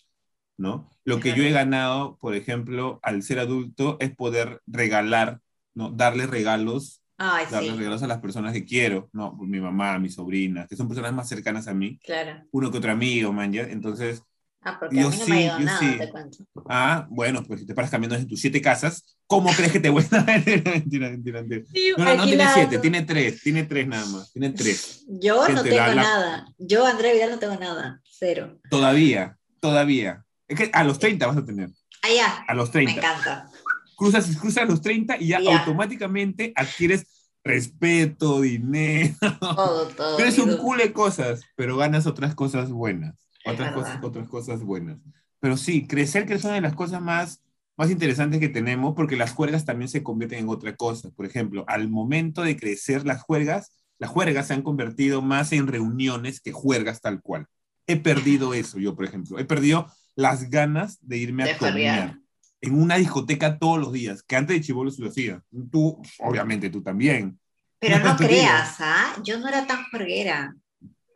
¿no? 0.56 0.88
Lo 1.04 1.20
que 1.20 1.34
yo 1.34 1.42
he 1.42 1.50
ganado, 1.50 2.16
por 2.18 2.34
ejemplo, 2.36 3.00
al 3.02 3.22
ser 3.22 3.40
adulto, 3.40 3.96
es 4.00 4.14
poder 4.14 4.60
regalar, 4.66 5.40
¿no? 5.74 5.90
Darle 5.90 6.26
regalos 6.26 7.02
Ay, 7.16 7.46
darle 7.50 7.70
sí, 7.70 7.76
regalos 7.76 8.02
a 8.02 8.06
las 8.08 8.20
personas 8.20 8.52
que 8.52 8.64
quiero, 8.64 9.08
¿no? 9.12 9.34
Mi 9.36 9.60
mamá, 9.60 9.98
mi 9.98 10.10
sobrina, 10.10 10.66
que 10.68 10.76
son 10.76 10.88
personas 10.88 11.12
más 11.12 11.28
cercanas 11.28 11.68
a 11.68 11.74
mí, 11.74 11.98
claro. 12.04 12.44
uno 12.52 12.70
que 12.70 12.78
otro 12.78 12.92
amigo, 12.92 13.32
man, 13.32 13.52
¿ya? 13.52 13.62
Entonces, 13.62 14.22
Ah, 14.66 14.78
porque 14.80 14.96
Yo 14.96 15.08
a 15.08 15.10
mí 15.10 15.16
no 15.18 15.24
sí, 15.26 15.30
me 15.30 15.50
ha 15.50 15.58
yo 15.58 15.64
nada, 15.64 15.78
sí. 15.78 15.98
te 15.98 16.08
cuento. 16.10 16.38
ah, 16.68 17.06
bueno, 17.10 17.42
pues 17.44 17.60
si 17.60 17.66
te 17.66 17.74
paras 17.74 17.90
caminando 17.90 18.16
en 18.16 18.26
tus 18.26 18.40
siete 18.40 18.62
casas, 18.62 19.16
¿cómo 19.26 19.50
crees 19.52 19.72
que 19.72 19.80
te 19.80 19.90
voy 19.90 20.02
a 20.10 20.20
mentira, 20.24 21.10
mentira, 21.10 21.42
mentira. 21.42 21.62
No, 21.98 22.04
no, 22.04 22.16
no 22.16 22.24
tiene 22.24 22.44
siete, 22.54 22.78
tiene 22.78 23.02
tres, 23.02 23.42
tiene 23.42 23.64
tres 23.64 23.86
nada 23.86 24.06
más, 24.06 24.32
tiene 24.32 24.50
tres. 24.50 25.04
Yo 25.06 25.46
no 25.48 25.62
tengo 25.62 25.76
la- 25.76 25.94
nada. 25.94 26.46
Yo, 26.58 26.86
Andrea 26.86 27.12
Vidal, 27.12 27.30
no 27.32 27.38
tengo 27.38 27.56
nada. 27.56 28.00
Cero. 28.10 28.58
Todavía, 28.70 29.36
todavía. 29.60 30.24
Es 30.48 30.56
que 30.58 30.70
a 30.72 30.82
los 30.84 30.98
30 30.98 31.26
vas 31.26 31.36
a 31.36 31.44
tener, 31.44 31.70
Allá. 32.02 32.44
a 32.48 32.54
los 32.54 32.68
Me 32.68 32.84
30. 32.84 32.92
encanta. 32.92 33.50
Cruzas, 33.96 34.36
cruzas 34.38 34.68
los 34.68 34.80
30 34.80 35.16
y 35.18 35.28
ya, 35.28 35.40
Ya. 35.40 35.58
automáticamente 35.58 36.52
adquieres 36.56 37.06
respeto, 37.44 38.40
dinero, 38.40 39.14
Todo, 39.40 39.88
todo. 39.88 40.16
Tienes 40.16 40.38
mi 40.38 40.44
un 40.44 40.56
culo 40.56 40.82
de 40.82 40.92
cosas, 40.92 41.42
pero 41.56 41.76
ganas 41.76 42.06
otras 42.06 42.34
cosas 42.34 42.70
buenas. 42.70 43.23
Otras 43.44 43.72
cosas, 43.72 43.98
otras 44.02 44.28
cosas 44.28 44.62
buenas. 44.62 44.98
Pero 45.40 45.56
sí, 45.56 45.86
crecer 45.86 46.26
que 46.26 46.34
es 46.34 46.44
una 46.44 46.54
de 46.54 46.60
las 46.60 46.74
cosas 46.74 47.02
más, 47.02 47.42
más 47.76 47.90
interesantes 47.90 48.40
que 48.40 48.48
tenemos, 48.48 48.94
porque 48.94 49.16
las 49.16 49.32
juergas 49.32 49.64
también 49.64 49.88
se 49.88 50.02
convierten 50.02 50.40
en 50.40 50.48
otra 50.48 50.74
cosa. 50.76 51.10
Por 51.10 51.26
ejemplo, 51.26 51.64
al 51.68 51.88
momento 51.88 52.42
de 52.42 52.56
crecer 52.56 53.04
las 53.04 53.22
juergas, 53.22 53.72
las 53.98 54.10
juergas 54.10 54.46
se 54.48 54.54
han 54.54 54.62
convertido 54.62 55.22
más 55.22 55.52
en 55.52 55.66
reuniones 55.66 56.40
que 56.40 56.52
juergas 56.52 57.00
tal 57.00 57.20
cual. 57.20 57.46
He 57.86 57.96
perdido 57.96 58.54
eso 58.54 58.78
yo, 58.78 58.94
por 58.96 59.04
ejemplo. 59.04 59.38
He 59.38 59.44
perdido 59.44 59.86
las 60.16 60.48
ganas 60.48 60.98
de 61.02 61.18
irme 61.18 61.44
De 61.44 61.50
a 61.52 61.58
juerguear. 61.58 62.18
en 62.62 62.80
una 62.80 62.96
discoteca 62.96 63.58
todos 63.58 63.78
los 63.78 63.92
días, 63.92 64.22
que 64.22 64.36
antes 64.36 64.56
de 64.56 64.62
chivolo 64.62 64.90
se 64.90 65.02
lo 65.02 65.08
hacía. 65.08 65.42
Tú, 65.70 66.00
obviamente, 66.20 66.70
tú 66.70 66.82
también. 66.82 67.38
Pero 67.78 67.98
no 67.98 68.16
creas, 68.16 68.76
¿ah? 68.80 69.14
Yo 69.22 69.38
no 69.38 69.48
era 69.48 69.66
tan 69.66 69.84
juerguera. 69.90 70.54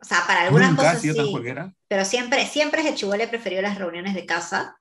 O 0.01 0.05
sea, 0.05 0.23
para 0.25 0.41
algunas 0.41 0.69
¿Nunca 0.69 0.83
cosas 0.83 1.01
sí. 1.01 1.73
Pero 1.87 2.05
siempre, 2.05 2.45
siempre 2.45 2.83
desde 2.83 2.95
chivole 2.95 3.25
he 3.25 3.27
preferido 3.27 3.61
las 3.61 3.77
reuniones 3.77 4.13
de 4.13 4.25
casa 4.25 4.77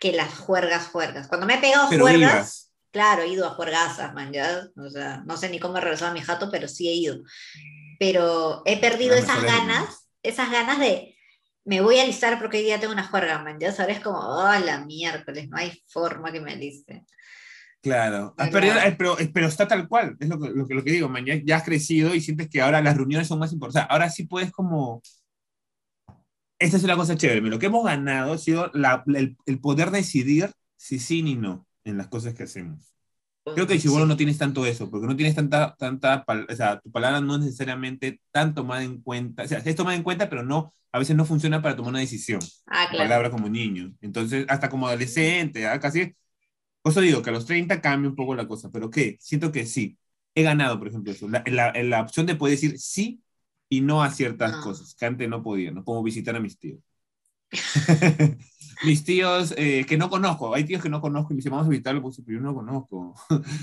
que 0.00 0.12
las 0.12 0.38
juergas, 0.38 0.88
juergas. 0.88 1.28
Cuando 1.28 1.46
me 1.46 1.54
he 1.54 1.58
pegado 1.58 1.88
Pero 1.90 2.02
juergas, 2.02 2.32
ibas. 2.32 2.72
claro, 2.90 3.22
he 3.22 3.28
ido 3.28 3.46
a 3.46 3.50
juergazas, 3.50 4.14
man, 4.14 4.32
ya. 4.32 4.68
O 4.76 4.88
sea, 4.88 5.22
no 5.26 5.36
sé 5.36 5.50
ni 5.50 5.58
cómo 5.58 5.76
he 5.76 5.80
regresado 5.80 6.12
a 6.12 6.14
mi 6.14 6.22
jato, 6.22 6.48
pero 6.50 6.68
sí 6.68 6.88
he 6.88 6.94
ido. 6.94 7.22
Pero 7.98 8.62
he 8.64 8.80
perdido 8.80 9.16
esas 9.16 9.42
ganas, 9.42 10.08
esas 10.22 10.50
ganas 10.50 10.78
de 10.78 11.14
me 11.68 11.82
voy 11.82 11.98
a 11.98 12.02
alistar 12.02 12.38
porque 12.38 12.56
hoy 12.56 12.64
día 12.64 12.80
tengo 12.80 12.94
una 12.94 13.06
juerga, 13.06 13.40
man, 13.40 13.60
ya 13.60 13.70
sabes 13.72 14.00
como, 14.00 14.18
oh, 14.18 14.58
la 14.58 14.86
miércoles, 14.86 15.50
no 15.50 15.58
hay 15.58 15.84
forma 15.86 16.32
que 16.32 16.40
me 16.40 16.52
aliste. 16.52 17.04
Claro, 17.80 18.34
has 18.36 18.50
¿Verdad? 18.50 18.74
perdido- 18.74 18.88
eh, 18.88 18.94
pero, 18.98 19.18
eh, 19.20 19.30
pero 19.32 19.46
está 19.46 19.68
tal 19.68 19.86
cual, 19.88 20.16
es 20.18 20.28
lo 20.28 20.38
que, 20.40 20.50
lo 20.50 20.66
que, 20.66 20.74
lo 20.74 20.82
que 20.84 20.90
digo, 20.92 21.08
man, 21.08 21.24
ya, 21.24 21.36
ya 21.44 21.56
has 21.56 21.62
crecido 21.62 22.14
y 22.14 22.20
sientes 22.20 22.48
que 22.48 22.60
ahora 22.60 22.82
las 22.82 22.96
reuniones 22.96 23.28
son 23.28 23.38
más 23.38 23.52
importantes. 23.52 23.88
Ahora 23.90 24.10
sí 24.10 24.24
puedes 24.26 24.50
como... 24.50 25.00
Esta 26.58 26.76
es 26.76 26.82
una 26.84 26.96
cosa 26.96 27.16
chévere, 27.16 27.40
lo 27.42 27.58
que 27.60 27.66
hemos 27.66 27.84
ganado 27.84 28.32
ha 28.32 28.38
sido 28.38 28.70
la- 28.74 29.04
el, 29.14 29.36
el 29.46 29.60
poder 29.60 29.90
decidir 29.92 30.50
si 30.76 30.98
sí 30.98 31.22
ni 31.22 31.36
no 31.36 31.66
en 31.84 31.96
las 31.98 32.08
cosas 32.08 32.34
que 32.34 32.42
hacemos. 32.44 32.92
Creo 33.54 33.66
que 33.66 33.74
el 33.74 33.80
chibolo 33.80 34.06
no 34.06 34.16
tienes 34.16 34.38
tanto 34.38 34.66
eso, 34.66 34.90
porque 34.90 35.06
no 35.06 35.16
tienes 35.16 35.34
tanta, 35.34 35.74
tanta, 35.76 36.24
o 36.50 36.54
sea, 36.56 36.80
tu 36.80 36.90
palabra 36.90 37.20
no 37.20 37.36
es 37.36 37.40
necesariamente 37.42 38.20
tan 38.32 38.54
tomada 38.54 38.82
en 38.82 39.00
cuenta, 39.00 39.44
o 39.44 39.48
sea, 39.48 39.58
es 39.58 39.76
tomada 39.76 39.96
en 39.96 40.02
cuenta, 40.02 40.28
pero 40.28 40.42
no, 40.42 40.74
a 40.92 40.98
veces 40.98 41.16
no 41.16 41.24
funciona 41.24 41.62
para 41.62 41.76
tomar 41.76 41.90
una 41.90 42.00
decisión 42.00 42.40
Ah, 42.66 42.88
claro. 42.90 43.04
palabra 43.04 43.30
como 43.30 43.48
niño. 43.48 43.94
Entonces, 44.02 44.44
hasta 44.48 44.68
como 44.68 44.88
adolescente, 44.88 45.66
¿ah? 45.66 45.78
casi. 45.80 46.14
Por 46.88 46.92
eso 46.92 47.00
digo 47.02 47.22
que 47.22 47.30
a 47.30 47.32
los 47.34 47.44
30 47.46 47.80
cambia 47.82 48.08
un 48.08 48.16
poco 48.16 48.34
la 48.34 48.48
cosa, 48.48 48.70
pero 48.72 48.90
¿qué? 48.90 49.16
Siento 49.20 49.52
que 49.52 49.66
sí. 49.66 49.98
He 50.34 50.42
ganado, 50.42 50.78
por 50.78 50.88
ejemplo, 50.88 51.12
eso. 51.12 51.28
La, 51.28 51.42
la, 51.46 51.72
la 51.82 52.00
opción 52.00 52.24
de 52.26 52.34
poder 52.34 52.54
decir 52.54 52.78
sí 52.78 53.20
y 53.68 53.80
no 53.82 54.02
a 54.02 54.10
ciertas 54.10 54.52
No. 54.52 54.62
cosas, 54.62 54.94
que 54.94 55.04
antes 55.06 55.28
no 55.28 55.42
podía, 55.42 55.70
¿no? 55.70 55.84
Como 55.84 56.02
visitar 56.02 56.34
a 56.36 56.40
mis 56.40 56.58
tíos. 56.58 56.80
mis 58.84 59.04
tíos 59.04 59.54
eh, 59.56 59.84
que 59.88 59.96
no 59.96 60.08
conozco, 60.10 60.54
hay 60.54 60.64
tíos 60.64 60.82
que 60.82 60.88
no 60.88 61.00
conozco 61.00 61.32
y 61.32 61.34
me 61.34 61.38
dicen, 61.38 61.52
vamos 61.52 61.66
a 61.66 61.70
visitarlo, 61.70 62.02
pues, 62.02 62.20
pero 62.24 62.38
yo 62.38 62.42
no 62.44 62.54
conozco. 62.54 63.14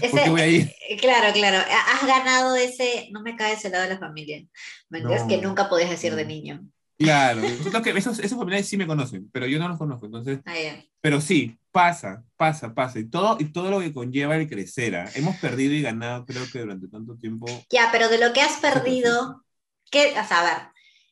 Ese- 0.02 0.10
¿Por 0.12 0.24
qué 0.24 0.30
voy 0.30 0.42
a 0.42 0.48
ir? 0.48 0.72
eh, 0.90 0.98
Claro, 0.98 1.34
claro. 1.34 1.58
Ha- 1.58 1.96
Has 1.98 2.06
ganado 2.08 2.56
ese, 2.56 3.10
no 3.12 3.22
me 3.22 3.36
cae 3.36 3.54
ese 3.54 3.70
lado 3.70 3.84
de 3.84 3.90
la 3.96 4.00
familia. 4.00 4.46
¿Me 4.90 5.00
entiendes? 5.00 5.24
No. 5.24 5.28
Que 5.28 5.38
nunca 5.42 5.70
podías 5.70 5.90
decir 5.90 6.14
de 6.16 6.24
No. 6.24 6.30
niño. 6.30 6.68
Claro, 6.98 7.42
que 7.84 7.90
esos, 7.92 8.20
esos 8.20 8.38
familiares 8.38 8.68
sí 8.68 8.78
me 8.78 8.88
conocen, 8.88 9.30
pero 9.34 9.48
yo 9.48 9.60
no 9.60 9.68
los 9.68 9.78
conozco, 9.78 10.06
entonces 10.06 10.40
Ah, 10.46 10.54
ya. 10.58 10.84
Pero 11.02 11.20
sí, 11.20 11.58
pasa, 11.76 12.24
pasa, 12.38 12.74
pasa. 12.74 13.00
Y 13.00 13.10
todo, 13.10 13.36
y 13.38 13.52
todo 13.52 13.70
lo 13.70 13.82
que 13.82 13.94
conlleva 13.94 14.38
el 14.38 14.48
crecer. 14.48 14.96
¿ah? 14.96 15.10
Hemos 15.14 15.36
perdido 15.36 15.74
y 15.74 15.82
ganado, 15.82 16.26
creo 16.26 16.46
que 16.50 16.60
durante 16.60 16.88
tanto 16.88 17.18
tiempo. 17.18 17.48
Ya, 17.70 17.90
pero 17.92 18.08
de 18.08 18.18
lo 18.18 18.32
que 18.32 18.40
has 18.40 18.62
perdido, 18.62 19.44
¿qué, 19.92 20.16
a 20.16 20.26
saber, 20.26 20.70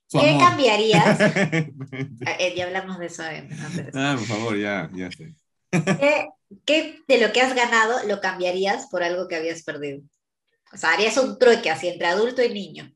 Su 0.08 0.20
¿qué 0.22 0.30
amor. 0.30 0.48
cambiarías? 0.48 1.20
Ah, 2.26 2.38
eh, 2.40 2.54
ya 2.56 2.66
hablamos 2.66 2.98
de 2.98 3.08
eso 3.08 3.24
en- 3.26 3.52
antes. 3.52 3.94
ah, 3.94 4.16
por 4.18 4.26
favor, 4.28 4.58
ya, 4.58 4.90
ya 4.94 5.12
sé. 5.12 5.36
¿Qué, 5.70 6.30
qué 6.64 7.00
de 7.10 7.18
lo 7.20 7.34
que 7.34 7.42
has 7.42 7.54
ganado 7.54 8.08
lo 8.08 8.22
cambiarías 8.22 8.88
por 8.88 9.04
algo 9.04 9.28
que 9.28 9.36
habías 9.36 9.64
perdido? 9.64 10.02
O 10.72 10.78
sea, 10.78 10.94
harías 10.94 11.18
un 11.18 11.38
trueque 11.38 11.70
así 11.70 11.90
entre 11.90 12.08
adulto 12.08 12.42
y 12.42 12.54
niño. 12.54 12.90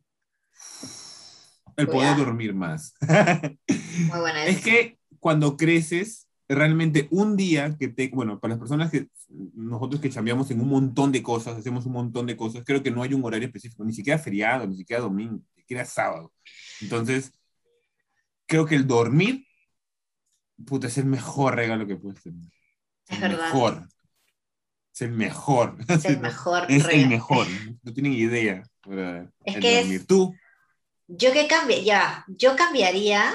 El 1.75 1.87
poder 1.87 2.15
dormir 2.15 2.53
más. 2.53 2.93
Muy 3.01 4.19
buena 4.21 4.45
es 4.47 4.61
que 4.61 4.97
cuando 5.19 5.57
creces, 5.57 6.26
realmente 6.49 7.07
un 7.11 7.35
día 7.35 7.75
que 7.77 7.87
te. 7.89 8.09
Bueno, 8.09 8.39
para 8.39 8.51
las 8.53 8.59
personas 8.59 8.89
que. 8.91 9.07
Nosotros 9.29 9.99
que 10.01 10.09
cambiamos 10.09 10.49
en 10.51 10.61
un 10.61 10.69
montón 10.69 11.11
de 11.11 11.21
cosas, 11.21 11.57
hacemos 11.57 11.85
un 11.85 11.91
montón 11.93 12.25
de 12.27 12.37
cosas, 12.37 12.63
creo 12.65 12.81
que 12.81 12.91
no 12.91 13.03
hay 13.03 13.13
un 13.13 13.23
horario 13.25 13.47
específico, 13.47 13.83
ni 13.83 13.93
siquiera 13.93 14.17
feriado, 14.17 14.65
ni 14.65 14.77
siquiera 14.77 15.01
domingo, 15.01 15.41
ni 15.55 15.61
siquiera 15.61 15.83
sábado. 15.83 16.31
Entonces, 16.79 17.33
creo 18.45 18.65
que 18.65 18.75
el 18.75 18.87
dormir, 18.87 19.45
puta, 20.65 20.87
es 20.87 20.97
el 20.97 21.05
mejor 21.05 21.55
regalo 21.55 21.85
que 21.87 21.97
puedes 21.97 22.23
tener. 22.23 22.49
Es 23.07 23.15
el 23.21 23.21
verdad. 23.21 23.43
mejor. 23.45 23.87
Es 24.93 25.01
el 25.01 25.11
mejor. 25.11 25.77
Es 25.89 26.05
el 26.05 26.19
mejor. 26.21 26.65
Es 26.71 26.85
el 26.87 27.07
mejor. 27.09 27.47
No 27.83 27.93
tienen 27.93 28.13
idea. 28.13 28.63
Es 29.43 29.55
El 29.55 29.61
que 29.61 29.79
es- 29.79 29.83
dormir. 29.85 30.05
Tú, 30.07 30.35
Yo 31.09 31.31
qué 31.33 31.47
cambia, 31.47 31.79
ya, 31.81 32.25
yo 32.29 32.55
cambiaría 32.55 33.33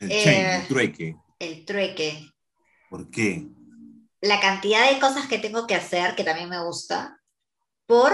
el 0.00 0.10
Eh. 0.12 0.56
el 0.56 0.66
trueque. 0.68 1.16
El 1.64 1.66
trueque. 1.66 2.30
¿Por 2.90 3.10
qué? 3.10 3.46
La 4.20 4.40
cantidad 4.40 4.90
de 4.90 4.98
cosas 5.00 5.26
que 5.26 5.38
tengo 5.38 5.66
que 5.66 5.74
hacer, 5.74 6.14
que 6.14 6.24
también 6.24 6.48
me 6.48 6.62
gusta, 6.64 7.20
por 7.86 8.12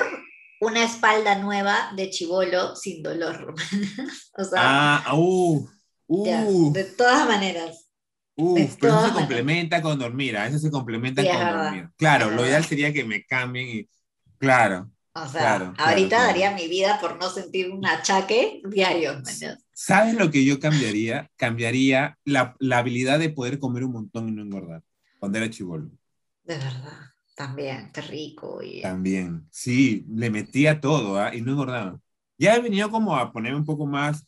una 0.60 0.84
espalda 0.84 1.36
nueva 1.38 1.92
de 1.96 2.10
chivolo 2.10 2.76
sin 2.76 3.02
dolor. 3.02 3.54
o 4.36 4.44
sea, 4.44 4.60
Ah, 5.06 5.14
uh, 5.14 5.68
ya, 6.08 6.42
uh, 6.46 6.72
de 6.72 6.84
todas 6.84 7.26
maneras. 7.26 7.88
uh, 8.36 8.54
de 8.54 8.70
pero 8.80 8.94
eso 8.94 9.02
se 9.06 9.12
maneras. 9.12 9.12
complementa 9.12 9.82
con 9.82 9.98
dormir, 9.98 10.36
a 10.36 10.46
eso 10.46 10.58
se 10.58 10.70
complementa 10.70 11.22
Sí, 11.22 11.28
con 11.28 11.38
dormir. 11.38 11.88
Claro, 11.96 12.26
Es 12.26 12.30
lo 12.32 12.42
verdad. 12.42 12.48
ideal 12.48 12.64
sería 12.64 12.92
que 12.92 13.04
me 13.04 13.24
cambien 13.24 13.68
y, 13.68 13.88
claro, 14.38 14.90
O 15.14 15.26
sea, 15.28 15.40
Claro, 15.40 15.74
ahorita 15.78 16.08
claro. 16.16 16.26
daría 16.26 16.50
mi 16.52 16.68
vida 16.68 16.98
por 17.00 17.18
no 17.18 17.30
sentir 17.30 17.70
un 17.70 17.84
achaque 17.86 18.60
diario. 18.64 19.20
¿Sabes 19.80 20.14
lo 20.14 20.30
que 20.30 20.44
yo 20.44 20.60
cambiaría? 20.60 21.30
Cambiaría 21.36 22.18
la, 22.24 22.54
la 22.58 22.78
habilidad 22.78 23.18
de 23.18 23.30
poder 23.30 23.58
comer 23.58 23.84
un 23.84 23.92
montón 23.92 24.28
y 24.28 24.32
no 24.32 24.42
engordar, 24.42 24.82
cuando 25.18 25.38
era 25.38 25.48
chivolo. 25.48 25.90
De 26.44 26.58
verdad, 26.58 26.98
también, 27.34 27.90
qué 27.92 28.02
rico. 28.02 28.60
Y... 28.62 28.82
También, 28.82 29.46
sí, 29.50 30.04
le 30.10 30.28
metía 30.28 30.82
todo 30.82 31.18
¿ah? 31.18 31.34
y 31.34 31.40
no 31.40 31.52
engordaba. 31.52 31.98
Ya 32.36 32.56
he 32.56 32.60
venido 32.60 32.90
como 32.90 33.16
a 33.16 33.32
ponerme 33.32 33.56
un 33.58 33.64
poco 33.64 33.86
más 33.86 34.26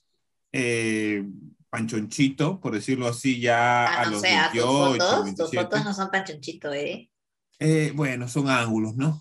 eh, 0.52 1.22
panchonchito, 1.68 2.58
por 2.58 2.72
decirlo 2.72 3.06
así, 3.06 3.38
ya 3.38 3.86
Ah, 3.86 4.00
a 4.00 4.04
no 4.06 4.10
los 4.12 4.20
sé, 4.22 4.34
ah, 4.34 4.50
tus 4.50 4.62
28, 4.62 4.86
fotos, 4.86 5.14
tus 5.16 5.24
27. 5.24 5.62
fotos 5.64 5.84
no 5.84 5.94
son 5.94 6.10
panchonchito, 6.10 6.72
¿eh? 6.72 7.10
Eh, 7.58 7.92
bueno, 7.94 8.26
son 8.26 8.48
ángulos, 8.48 8.96
¿no? 8.96 9.20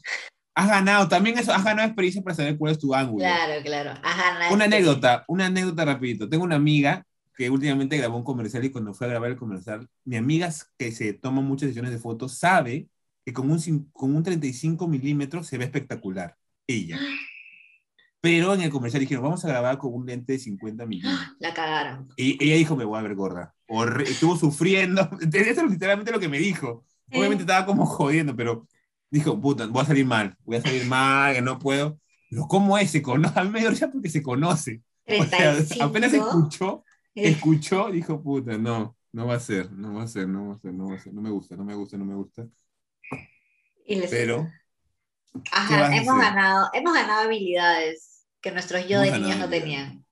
Has 0.53 0.67
ganado, 0.69 1.07
también 1.07 1.37
eso, 1.37 1.53
has 1.53 1.63
ganado 1.63 1.87
experiencia 1.87 2.21
para 2.21 2.35
saber 2.35 2.57
cuál 2.57 2.73
es 2.73 2.79
tu 2.79 2.93
ángulo. 2.93 3.23
Claro, 3.23 3.63
claro. 3.63 3.91
Ajá, 4.03 4.31
Una 4.53 4.65
nada- 4.67 4.77
anécdota, 4.77 5.25
una 5.27 5.45
anécdota 5.45 5.85
rapidito. 5.85 6.27
Tengo 6.29 6.43
una 6.43 6.55
amiga 6.57 7.05
que 7.35 7.49
últimamente 7.49 7.97
grabó 7.97 8.17
un 8.17 8.23
comercial 8.23 8.63
y 8.65 8.69
cuando 8.69 8.93
fue 8.93 9.07
a 9.07 9.11
grabar 9.11 9.31
el 9.31 9.37
comercial, 9.37 9.87
mi 10.03 10.17
amiga 10.17 10.49
que 10.77 10.91
se 10.91 11.13
toma 11.13 11.41
muchas 11.41 11.69
sesiones 11.69 11.91
de 11.91 11.97
fotos 11.99 12.37
sabe 12.37 12.87
que 13.25 13.33
con 13.33 13.49
un, 13.49 13.89
con 13.93 14.15
un 14.15 14.23
35 14.23 14.87
milímetros 14.87 15.47
se 15.47 15.57
ve 15.57 15.63
espectacular, 15.65 16.35
ella. 16.67 16.99
Pero 18.19 18.53
en 18.53 18.61
el 18.61 18.69
comercial 18.69 18.99
dijeron, 19.01 19.23
vamos 19.23 19.43
a 19.45 19.47
grabar 19.47 19.77
con 19.79 19.93
un 19.93 20.05
lente 20.05 20.33
de 20.33 20.39
50 20.39 20.85
milímetros. 20.85 21.35
La 21.39 21.53
cagaron. 21.53 22.09
Y 22.17 22.43
ella 22.43 22.55
dijo, 22.55 22.75
me 22.75 22.85
voy 22.85 22.99
a 22.99 23.01
ver 23.01 23.15
gorda. 23.15 23.55
Estuvo 24.05 24.37
sufriendo. 24.37 25.09
Eso 25.33 25.61
es 25.65 25.71
literalmente 25.71 26.11
lo 26.11 26.19
que 26.19 26.29
me 26.29 26.37
dijo. 26.37 26.85
Obviamente 27.11 27.43
estaba 27.43 27.65
como 27.65 27.85
jodiendo, 27.85 28.35
pero 28.35 28.67
dijo, 29.11 29.39
puta, 29.39 29.67
voy 29.67 29.83
a 29.83 29.85
salir 29.85 30.05
mal. 30.05 30.35
Voy 30.45 30.57
a 30.57 30.61
salir 30.61 30.85
mal, 30.85 31.35
que 31.35 31.41
no 31.43 31.59
puedo. 31.59 31.99
Pero 32.29 32.47
¿cómo 32.47 32.77
es? 32.77 32.89
Se 32.91 33.01
conoce. 33.01 33.33
A 33.39 33.43
mí 33.43 33.49
me 33.51 33.59
dio 33.59 33.69
risa 33.69 33.91
porque 33.91 34.09
se 34.09 34.23
conoce. 34.23 34.81
O 35.07 35.23
sea, 35.25 35.53
35. 35.53 35.83
apenas 35.83 36.13
escuchó, 36.13 36.83
Eh, 37.15 37.29
escuchó, 37.29 37.91
dijo, 37.91 38.21
puta, 38.23 38.57
no, 38.57 38.95
no 39.11 39.27
va 39.27 39.35
a 39.35 39.39
ser, 39.39 39.71
no 39.71 39.95
va 39.95 40.03
a 40.03 40.07
ser, 40.07 40.27
no 40.27 40.47
va 40.47 40.55
a 40.55 40.57
ser, 40.59 40.73
no 40.73 40.87
va 40.89 40.95
a 40.95 40.99
ser, 40.99 41.13
no 41.13 41.21
me 41.21 41.29
gusta, 41.29 41.55
no 41.57 41.65
me 41.65 41.75
gusta, 41.75 41.97
no 41.97 42.05
me 42.05 42.15
gusta. 42.15 42.47
y 43.85 43.95
les- 43.95 44.09
Pero, 44.09 44.47
¿qué 45.33 45.41
Ajá, 45.51 45.95
hemos 45.97 46.17
ganado, 46.17 46.69
hemos 46.73 46.93
ganado 46.93 47.21
habilidades 47.23 48.25
que 48.41 48.51
nuestros 48.51 48.87
yo 48.87 49.01
de 49.01 49.11
niños 49.11 49.37
no 49.37 49.49
tenían. 49.49 50.05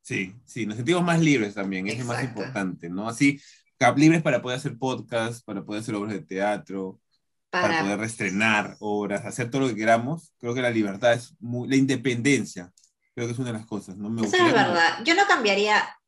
sí, 0.00 0.34
sí, 0.44 0.66
nos 0.66 0.76
sentimos 0.76 1.02
más 1.04 1.20
libres 1.20 1.54
también, 1.54 1.86
es 1.88 1.98
lo 1.98 2.04
más 2.06 2.22
importante, 2.24 2.88
¿no? 2.88 3.08
Así, 3.08 3.40
cap- 3.78 3.98
libres 3.98 4.22
para 4.22 4.40
poder 4.40 4.58
hacer 4.58 4.78
podcast, 4.78 5.44
para 5.44 5.64
poder 5.64 5.82
hacer 5.82 5.94
obras 5.94 6.12
de 6.14 6.22
teatro, 6.22 7.00
para, 7.50 7.68
Para, 7.68 7.82
poder 7.82 8.00
estrenar 8.02 8.76
obras, 8.80 9.24
hacer 9.24 9.50
todo 9.50 9.62
lo 9.62 9.68
que 9.68 9.76
queramos. 9.76 10.32
Creo 10.38 10.54
que 10.54 10.62
la 10.62 10.70
libertad 10.70 11.12
es 11.12 11.34
muy, 11.40 11.68
la 11.68 11.76
independencia, 11.76 12.72
creo 13.14 13.26
que 13.26 13.32
es 13.32 13.38
una 13.38 13.52
de 13.52 13.58
las 13.58 13.66
cosas, 13.66 13.96
¿no? 13.96 14.10
Me 14.10 14.26
Eso 14.26 14.36
es 14.36 14.52
verdad. 14.52 15.02
Yo 15.04 15.14
no 15.14 15.26
cambiaría, 15.26 15.98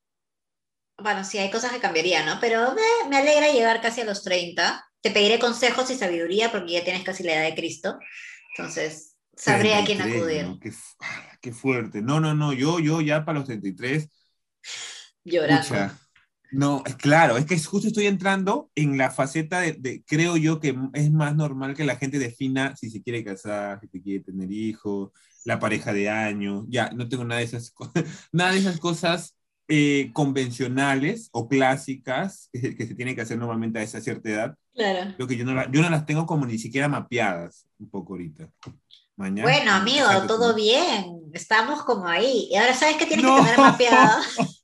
bueno, 0.99 1.25
sí, 1.25 1.38
hay 1.38 1.50
cosas 1.50 1.73
que 1.73 1.80
cambiaría, 1.80 2.25
¿no? 2.25 2.38
Pero 2.40 2.75
me, 2.75 3.09
me 3.09 3.16
alegra 3.18 3.50
llegar 3.52 3.80
casi 3.80 4.02
a 4.02 4.04
los 4.04 4.23
30. 4.25 4.85
Te 5.00 5.11
pediré 5.11 5.38
consejos 5.38 5.90
y 5.90 5.97
sabiduría 5.97 6.50
porque 6.50 6.73
ya 6.73 6.85
tienes 6.85 7.04
casi 7.04 7.23
la 7.23 7.35
edad 7.35 7.45
de 7.45 7.54
Cristo. 7.54 7.99
Entonces, 8.57 9.16
sabré 9.37 9.75
a 9.75 9.85
quién 9.85 9.99
33, 9.99 10.23
acudir. 10.23 10.47
¿no? 10.47 10.59
Qué, 10.61 10.73
ah, 11.00 11.38
qué 11.40 11.52
fuerte. 11.52 12.02
No, 12.02 12.21
no, 12.21 12.35
no, 12.35 12.52
yo, 12.52 12.80
yo 12.80 13.00
ya 13.00 13.25
para 13.25 13.38
los 13.38 13.47
33 13.47 14.11
Llorando. 15.25 15.68
Pucha, 15.68 15.99
No, 16.50 16.83
claro, 16.99 17.37
es 17.37 17.45
que 17.45 17.59
justo 17.59 17.88
estoy 17.88 18.07
entrando 18.07 18.71
en 18.75 18.97
la 18.97 19.11
faceta 19.11 19.61
de, 19.61 19.73
de- 19.75 20.02
creo 20.07 20.37
yo 20.37 20.61
que 20.61 20.75
es 20.95 21.11
más 21.12 21.37
normal 21.37 21.75
que 21.75 21.85
la 21.85 21.97
gente 21.97 22.19
defina 22.19 22.75
si 22.76 22.88
se 22.90 23.02
quiere 23.02 23.23
casar, 23.25 23.81
si 23.81 23.88
se 23.88 24.00
quiere 24.02 24.25
tener 24.25 24.50
hijos, 24.50 25.11
la 25.45 25.59
pareja 25.59 25.93
de 25.93 26.09
años, 26.09 26.64
ya, 26.69 26.90
no 26.90 27.09
tengo 27.09 27.25
nada 27.25 27.40
de 27.40 27.45
esas, 27.47 27.75
nada 28.33 28.52
de 28.52 28.59
esas 28.59 28.78
cosas 28.78 29.35
eh, 29.69 30.11
convencionales 30.14 31.28
o 31.33 31.49
clásicas 31.49 32.49
que, 32.52 32.61
se- 32.61 32.76
que 32.76 32.87
se 32.87 32.95
tienen 32.95 33.14
que 33.14 33.21
hacer 33.23 33.37
normalmente 33.38 33.78
a 33.78 33.83
esa 33.83 34.00
cierta 34.00 34.28
edad, 34.31 34.55
Claro. 34.75 35.12
creo 35.17 35.28
que 35.28 35.37
yo 35.37 35.45
no, 35.45 35.55
la- 35.55 35.71
yo 35.71 35.83
no 35.83 35.90
las 35.90 36.07
tengo 36.07 36.25
como 36.25 36.47
ni 36.47 36.59
siquiera 36.59 36.88
mapeadas 36.88 37.67
un 37.78 37.90
poco 37.90 38.14
ahorita. 38.14 38.49
Mañana. 39.17 39.43
Bueno, 39.50 39.73
amigo, 39.73 40.07
todo 40.28 40.55
bien. 40.55 41.05
Estamos 41.33 41.83
como 41.83 42.07
ahí. 42.07 42.49
Y 42.52 42.57
ahora, 42.57 42.73
¿sabes 42.73 42.97
qué 42.97 43.05
tienes 43.07 43.25
No. 43.26 43.37
que 43.37 43.43
tener 43.43 43.59
mapeado? 43.59 44.23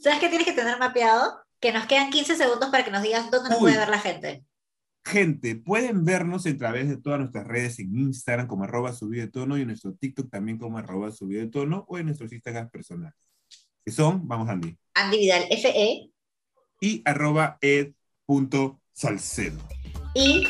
¿Sabes 0.00 0.18
qué 0.20 0.28
tienes 0.28 0.46
que 0.46 0.52
tener 0.52 0.78
mapeado? 0.78 1.38
Que 1.60 1.72
nos 1.72 1.86
quedan 1.86 2.10
15 2.10 2.36
segundos 2.36 2.68
para 2.70 2.84
que 2.84 2.90
nos 2.90 3.02
digas 3.02 3.30
dónde 3.30 3.48
nos 3.50 3.58
Uy. 3.58 3.64
puede 3.64 3.78
ver 3.78 3.88
la 3.88 3.98
gente. 3.98 4.44
Gente, 5.04 5.54
pueden 5.54 6.04
vernos 6.04 6.46
a 6.46 6.56
través 6.56 6.88
de 6.88 6.96
todas 6.96 7.20
nuestras 7.20 7.46
redes 7.46 7.78
en 7.78 7.96
Instagram 7.96 8.48
como 8.48 8.64
arroba 8.64 8.92
subido 8.92 9.24
de 9.24 9.30
tono 9.30 9.56
y 9.56 9.60
en 9.62 9.68
nuestro 9.68 9.94
TikTok 9.94 10.28
también 10.30 10.58
como 10.58 10.78
arroba 10.78 11.12
subido 11.12 11.42
de 11.42 11.48
tono 11.48 11.84
o 11.88 11.96
en 11.98 12.06
nuestros 12.06 12.32
Instagram 12.32 12.68
personales. 12.70 13.14
Que 13.84 13.92
son, 13.92 14.26
vamos 14.26 14.48
Andy, 14.48 14.76
Andy 14.94 15.18
Vidal, 15.18 15.44
FE. 15.50 16.10
y 16.80 17.02
arroba 17.04 17.56
ed.salcedo. 17.60 19.58
Y 20.14 20.44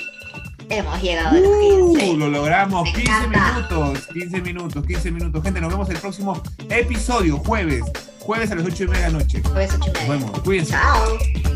hemos 0.69 1.03
llegado 1.03 1.29
a 1.37 1.41
los 1.41 1.59
15. 1.93 2.11
Uh, 2.11 2.17
lo 2.17 2.29
logramos. 2.29 2.85
Me 2.85 2.93
15 2.93 3.13
encanta. 3.13 3.53
minutos. 3.53 4.07
15 4.13 4.41
minutos, 4.43 4.87
15 4.87 5.11
minutos. 5.11 5.43
Gente, 5.43 5.61
nos 5.61 5.71
vemos 5.71 5.89
el 5.91 5.97
próximo 5.99 6.43
episodio, 6.69 7.39
jueves. 7.39 7.83
Jueves 8.21 8.51
a 8.51 8.55
las 8.57 8.67
8 8.67 8.85
y 8.85 8.89
media 8.89 9.07
de 9.07 9.13
la 9.13 9.19
noche. 9.19 9.43
Jueves 9.45 9.71
ocho 9.75 9.91
y 9.91 9.93
Nos 9.93 10.03
media. 10.09 10.13
vemos. 10.27 10.41
Cuídense. 10.41 10.73
Chao. 10.73 11.56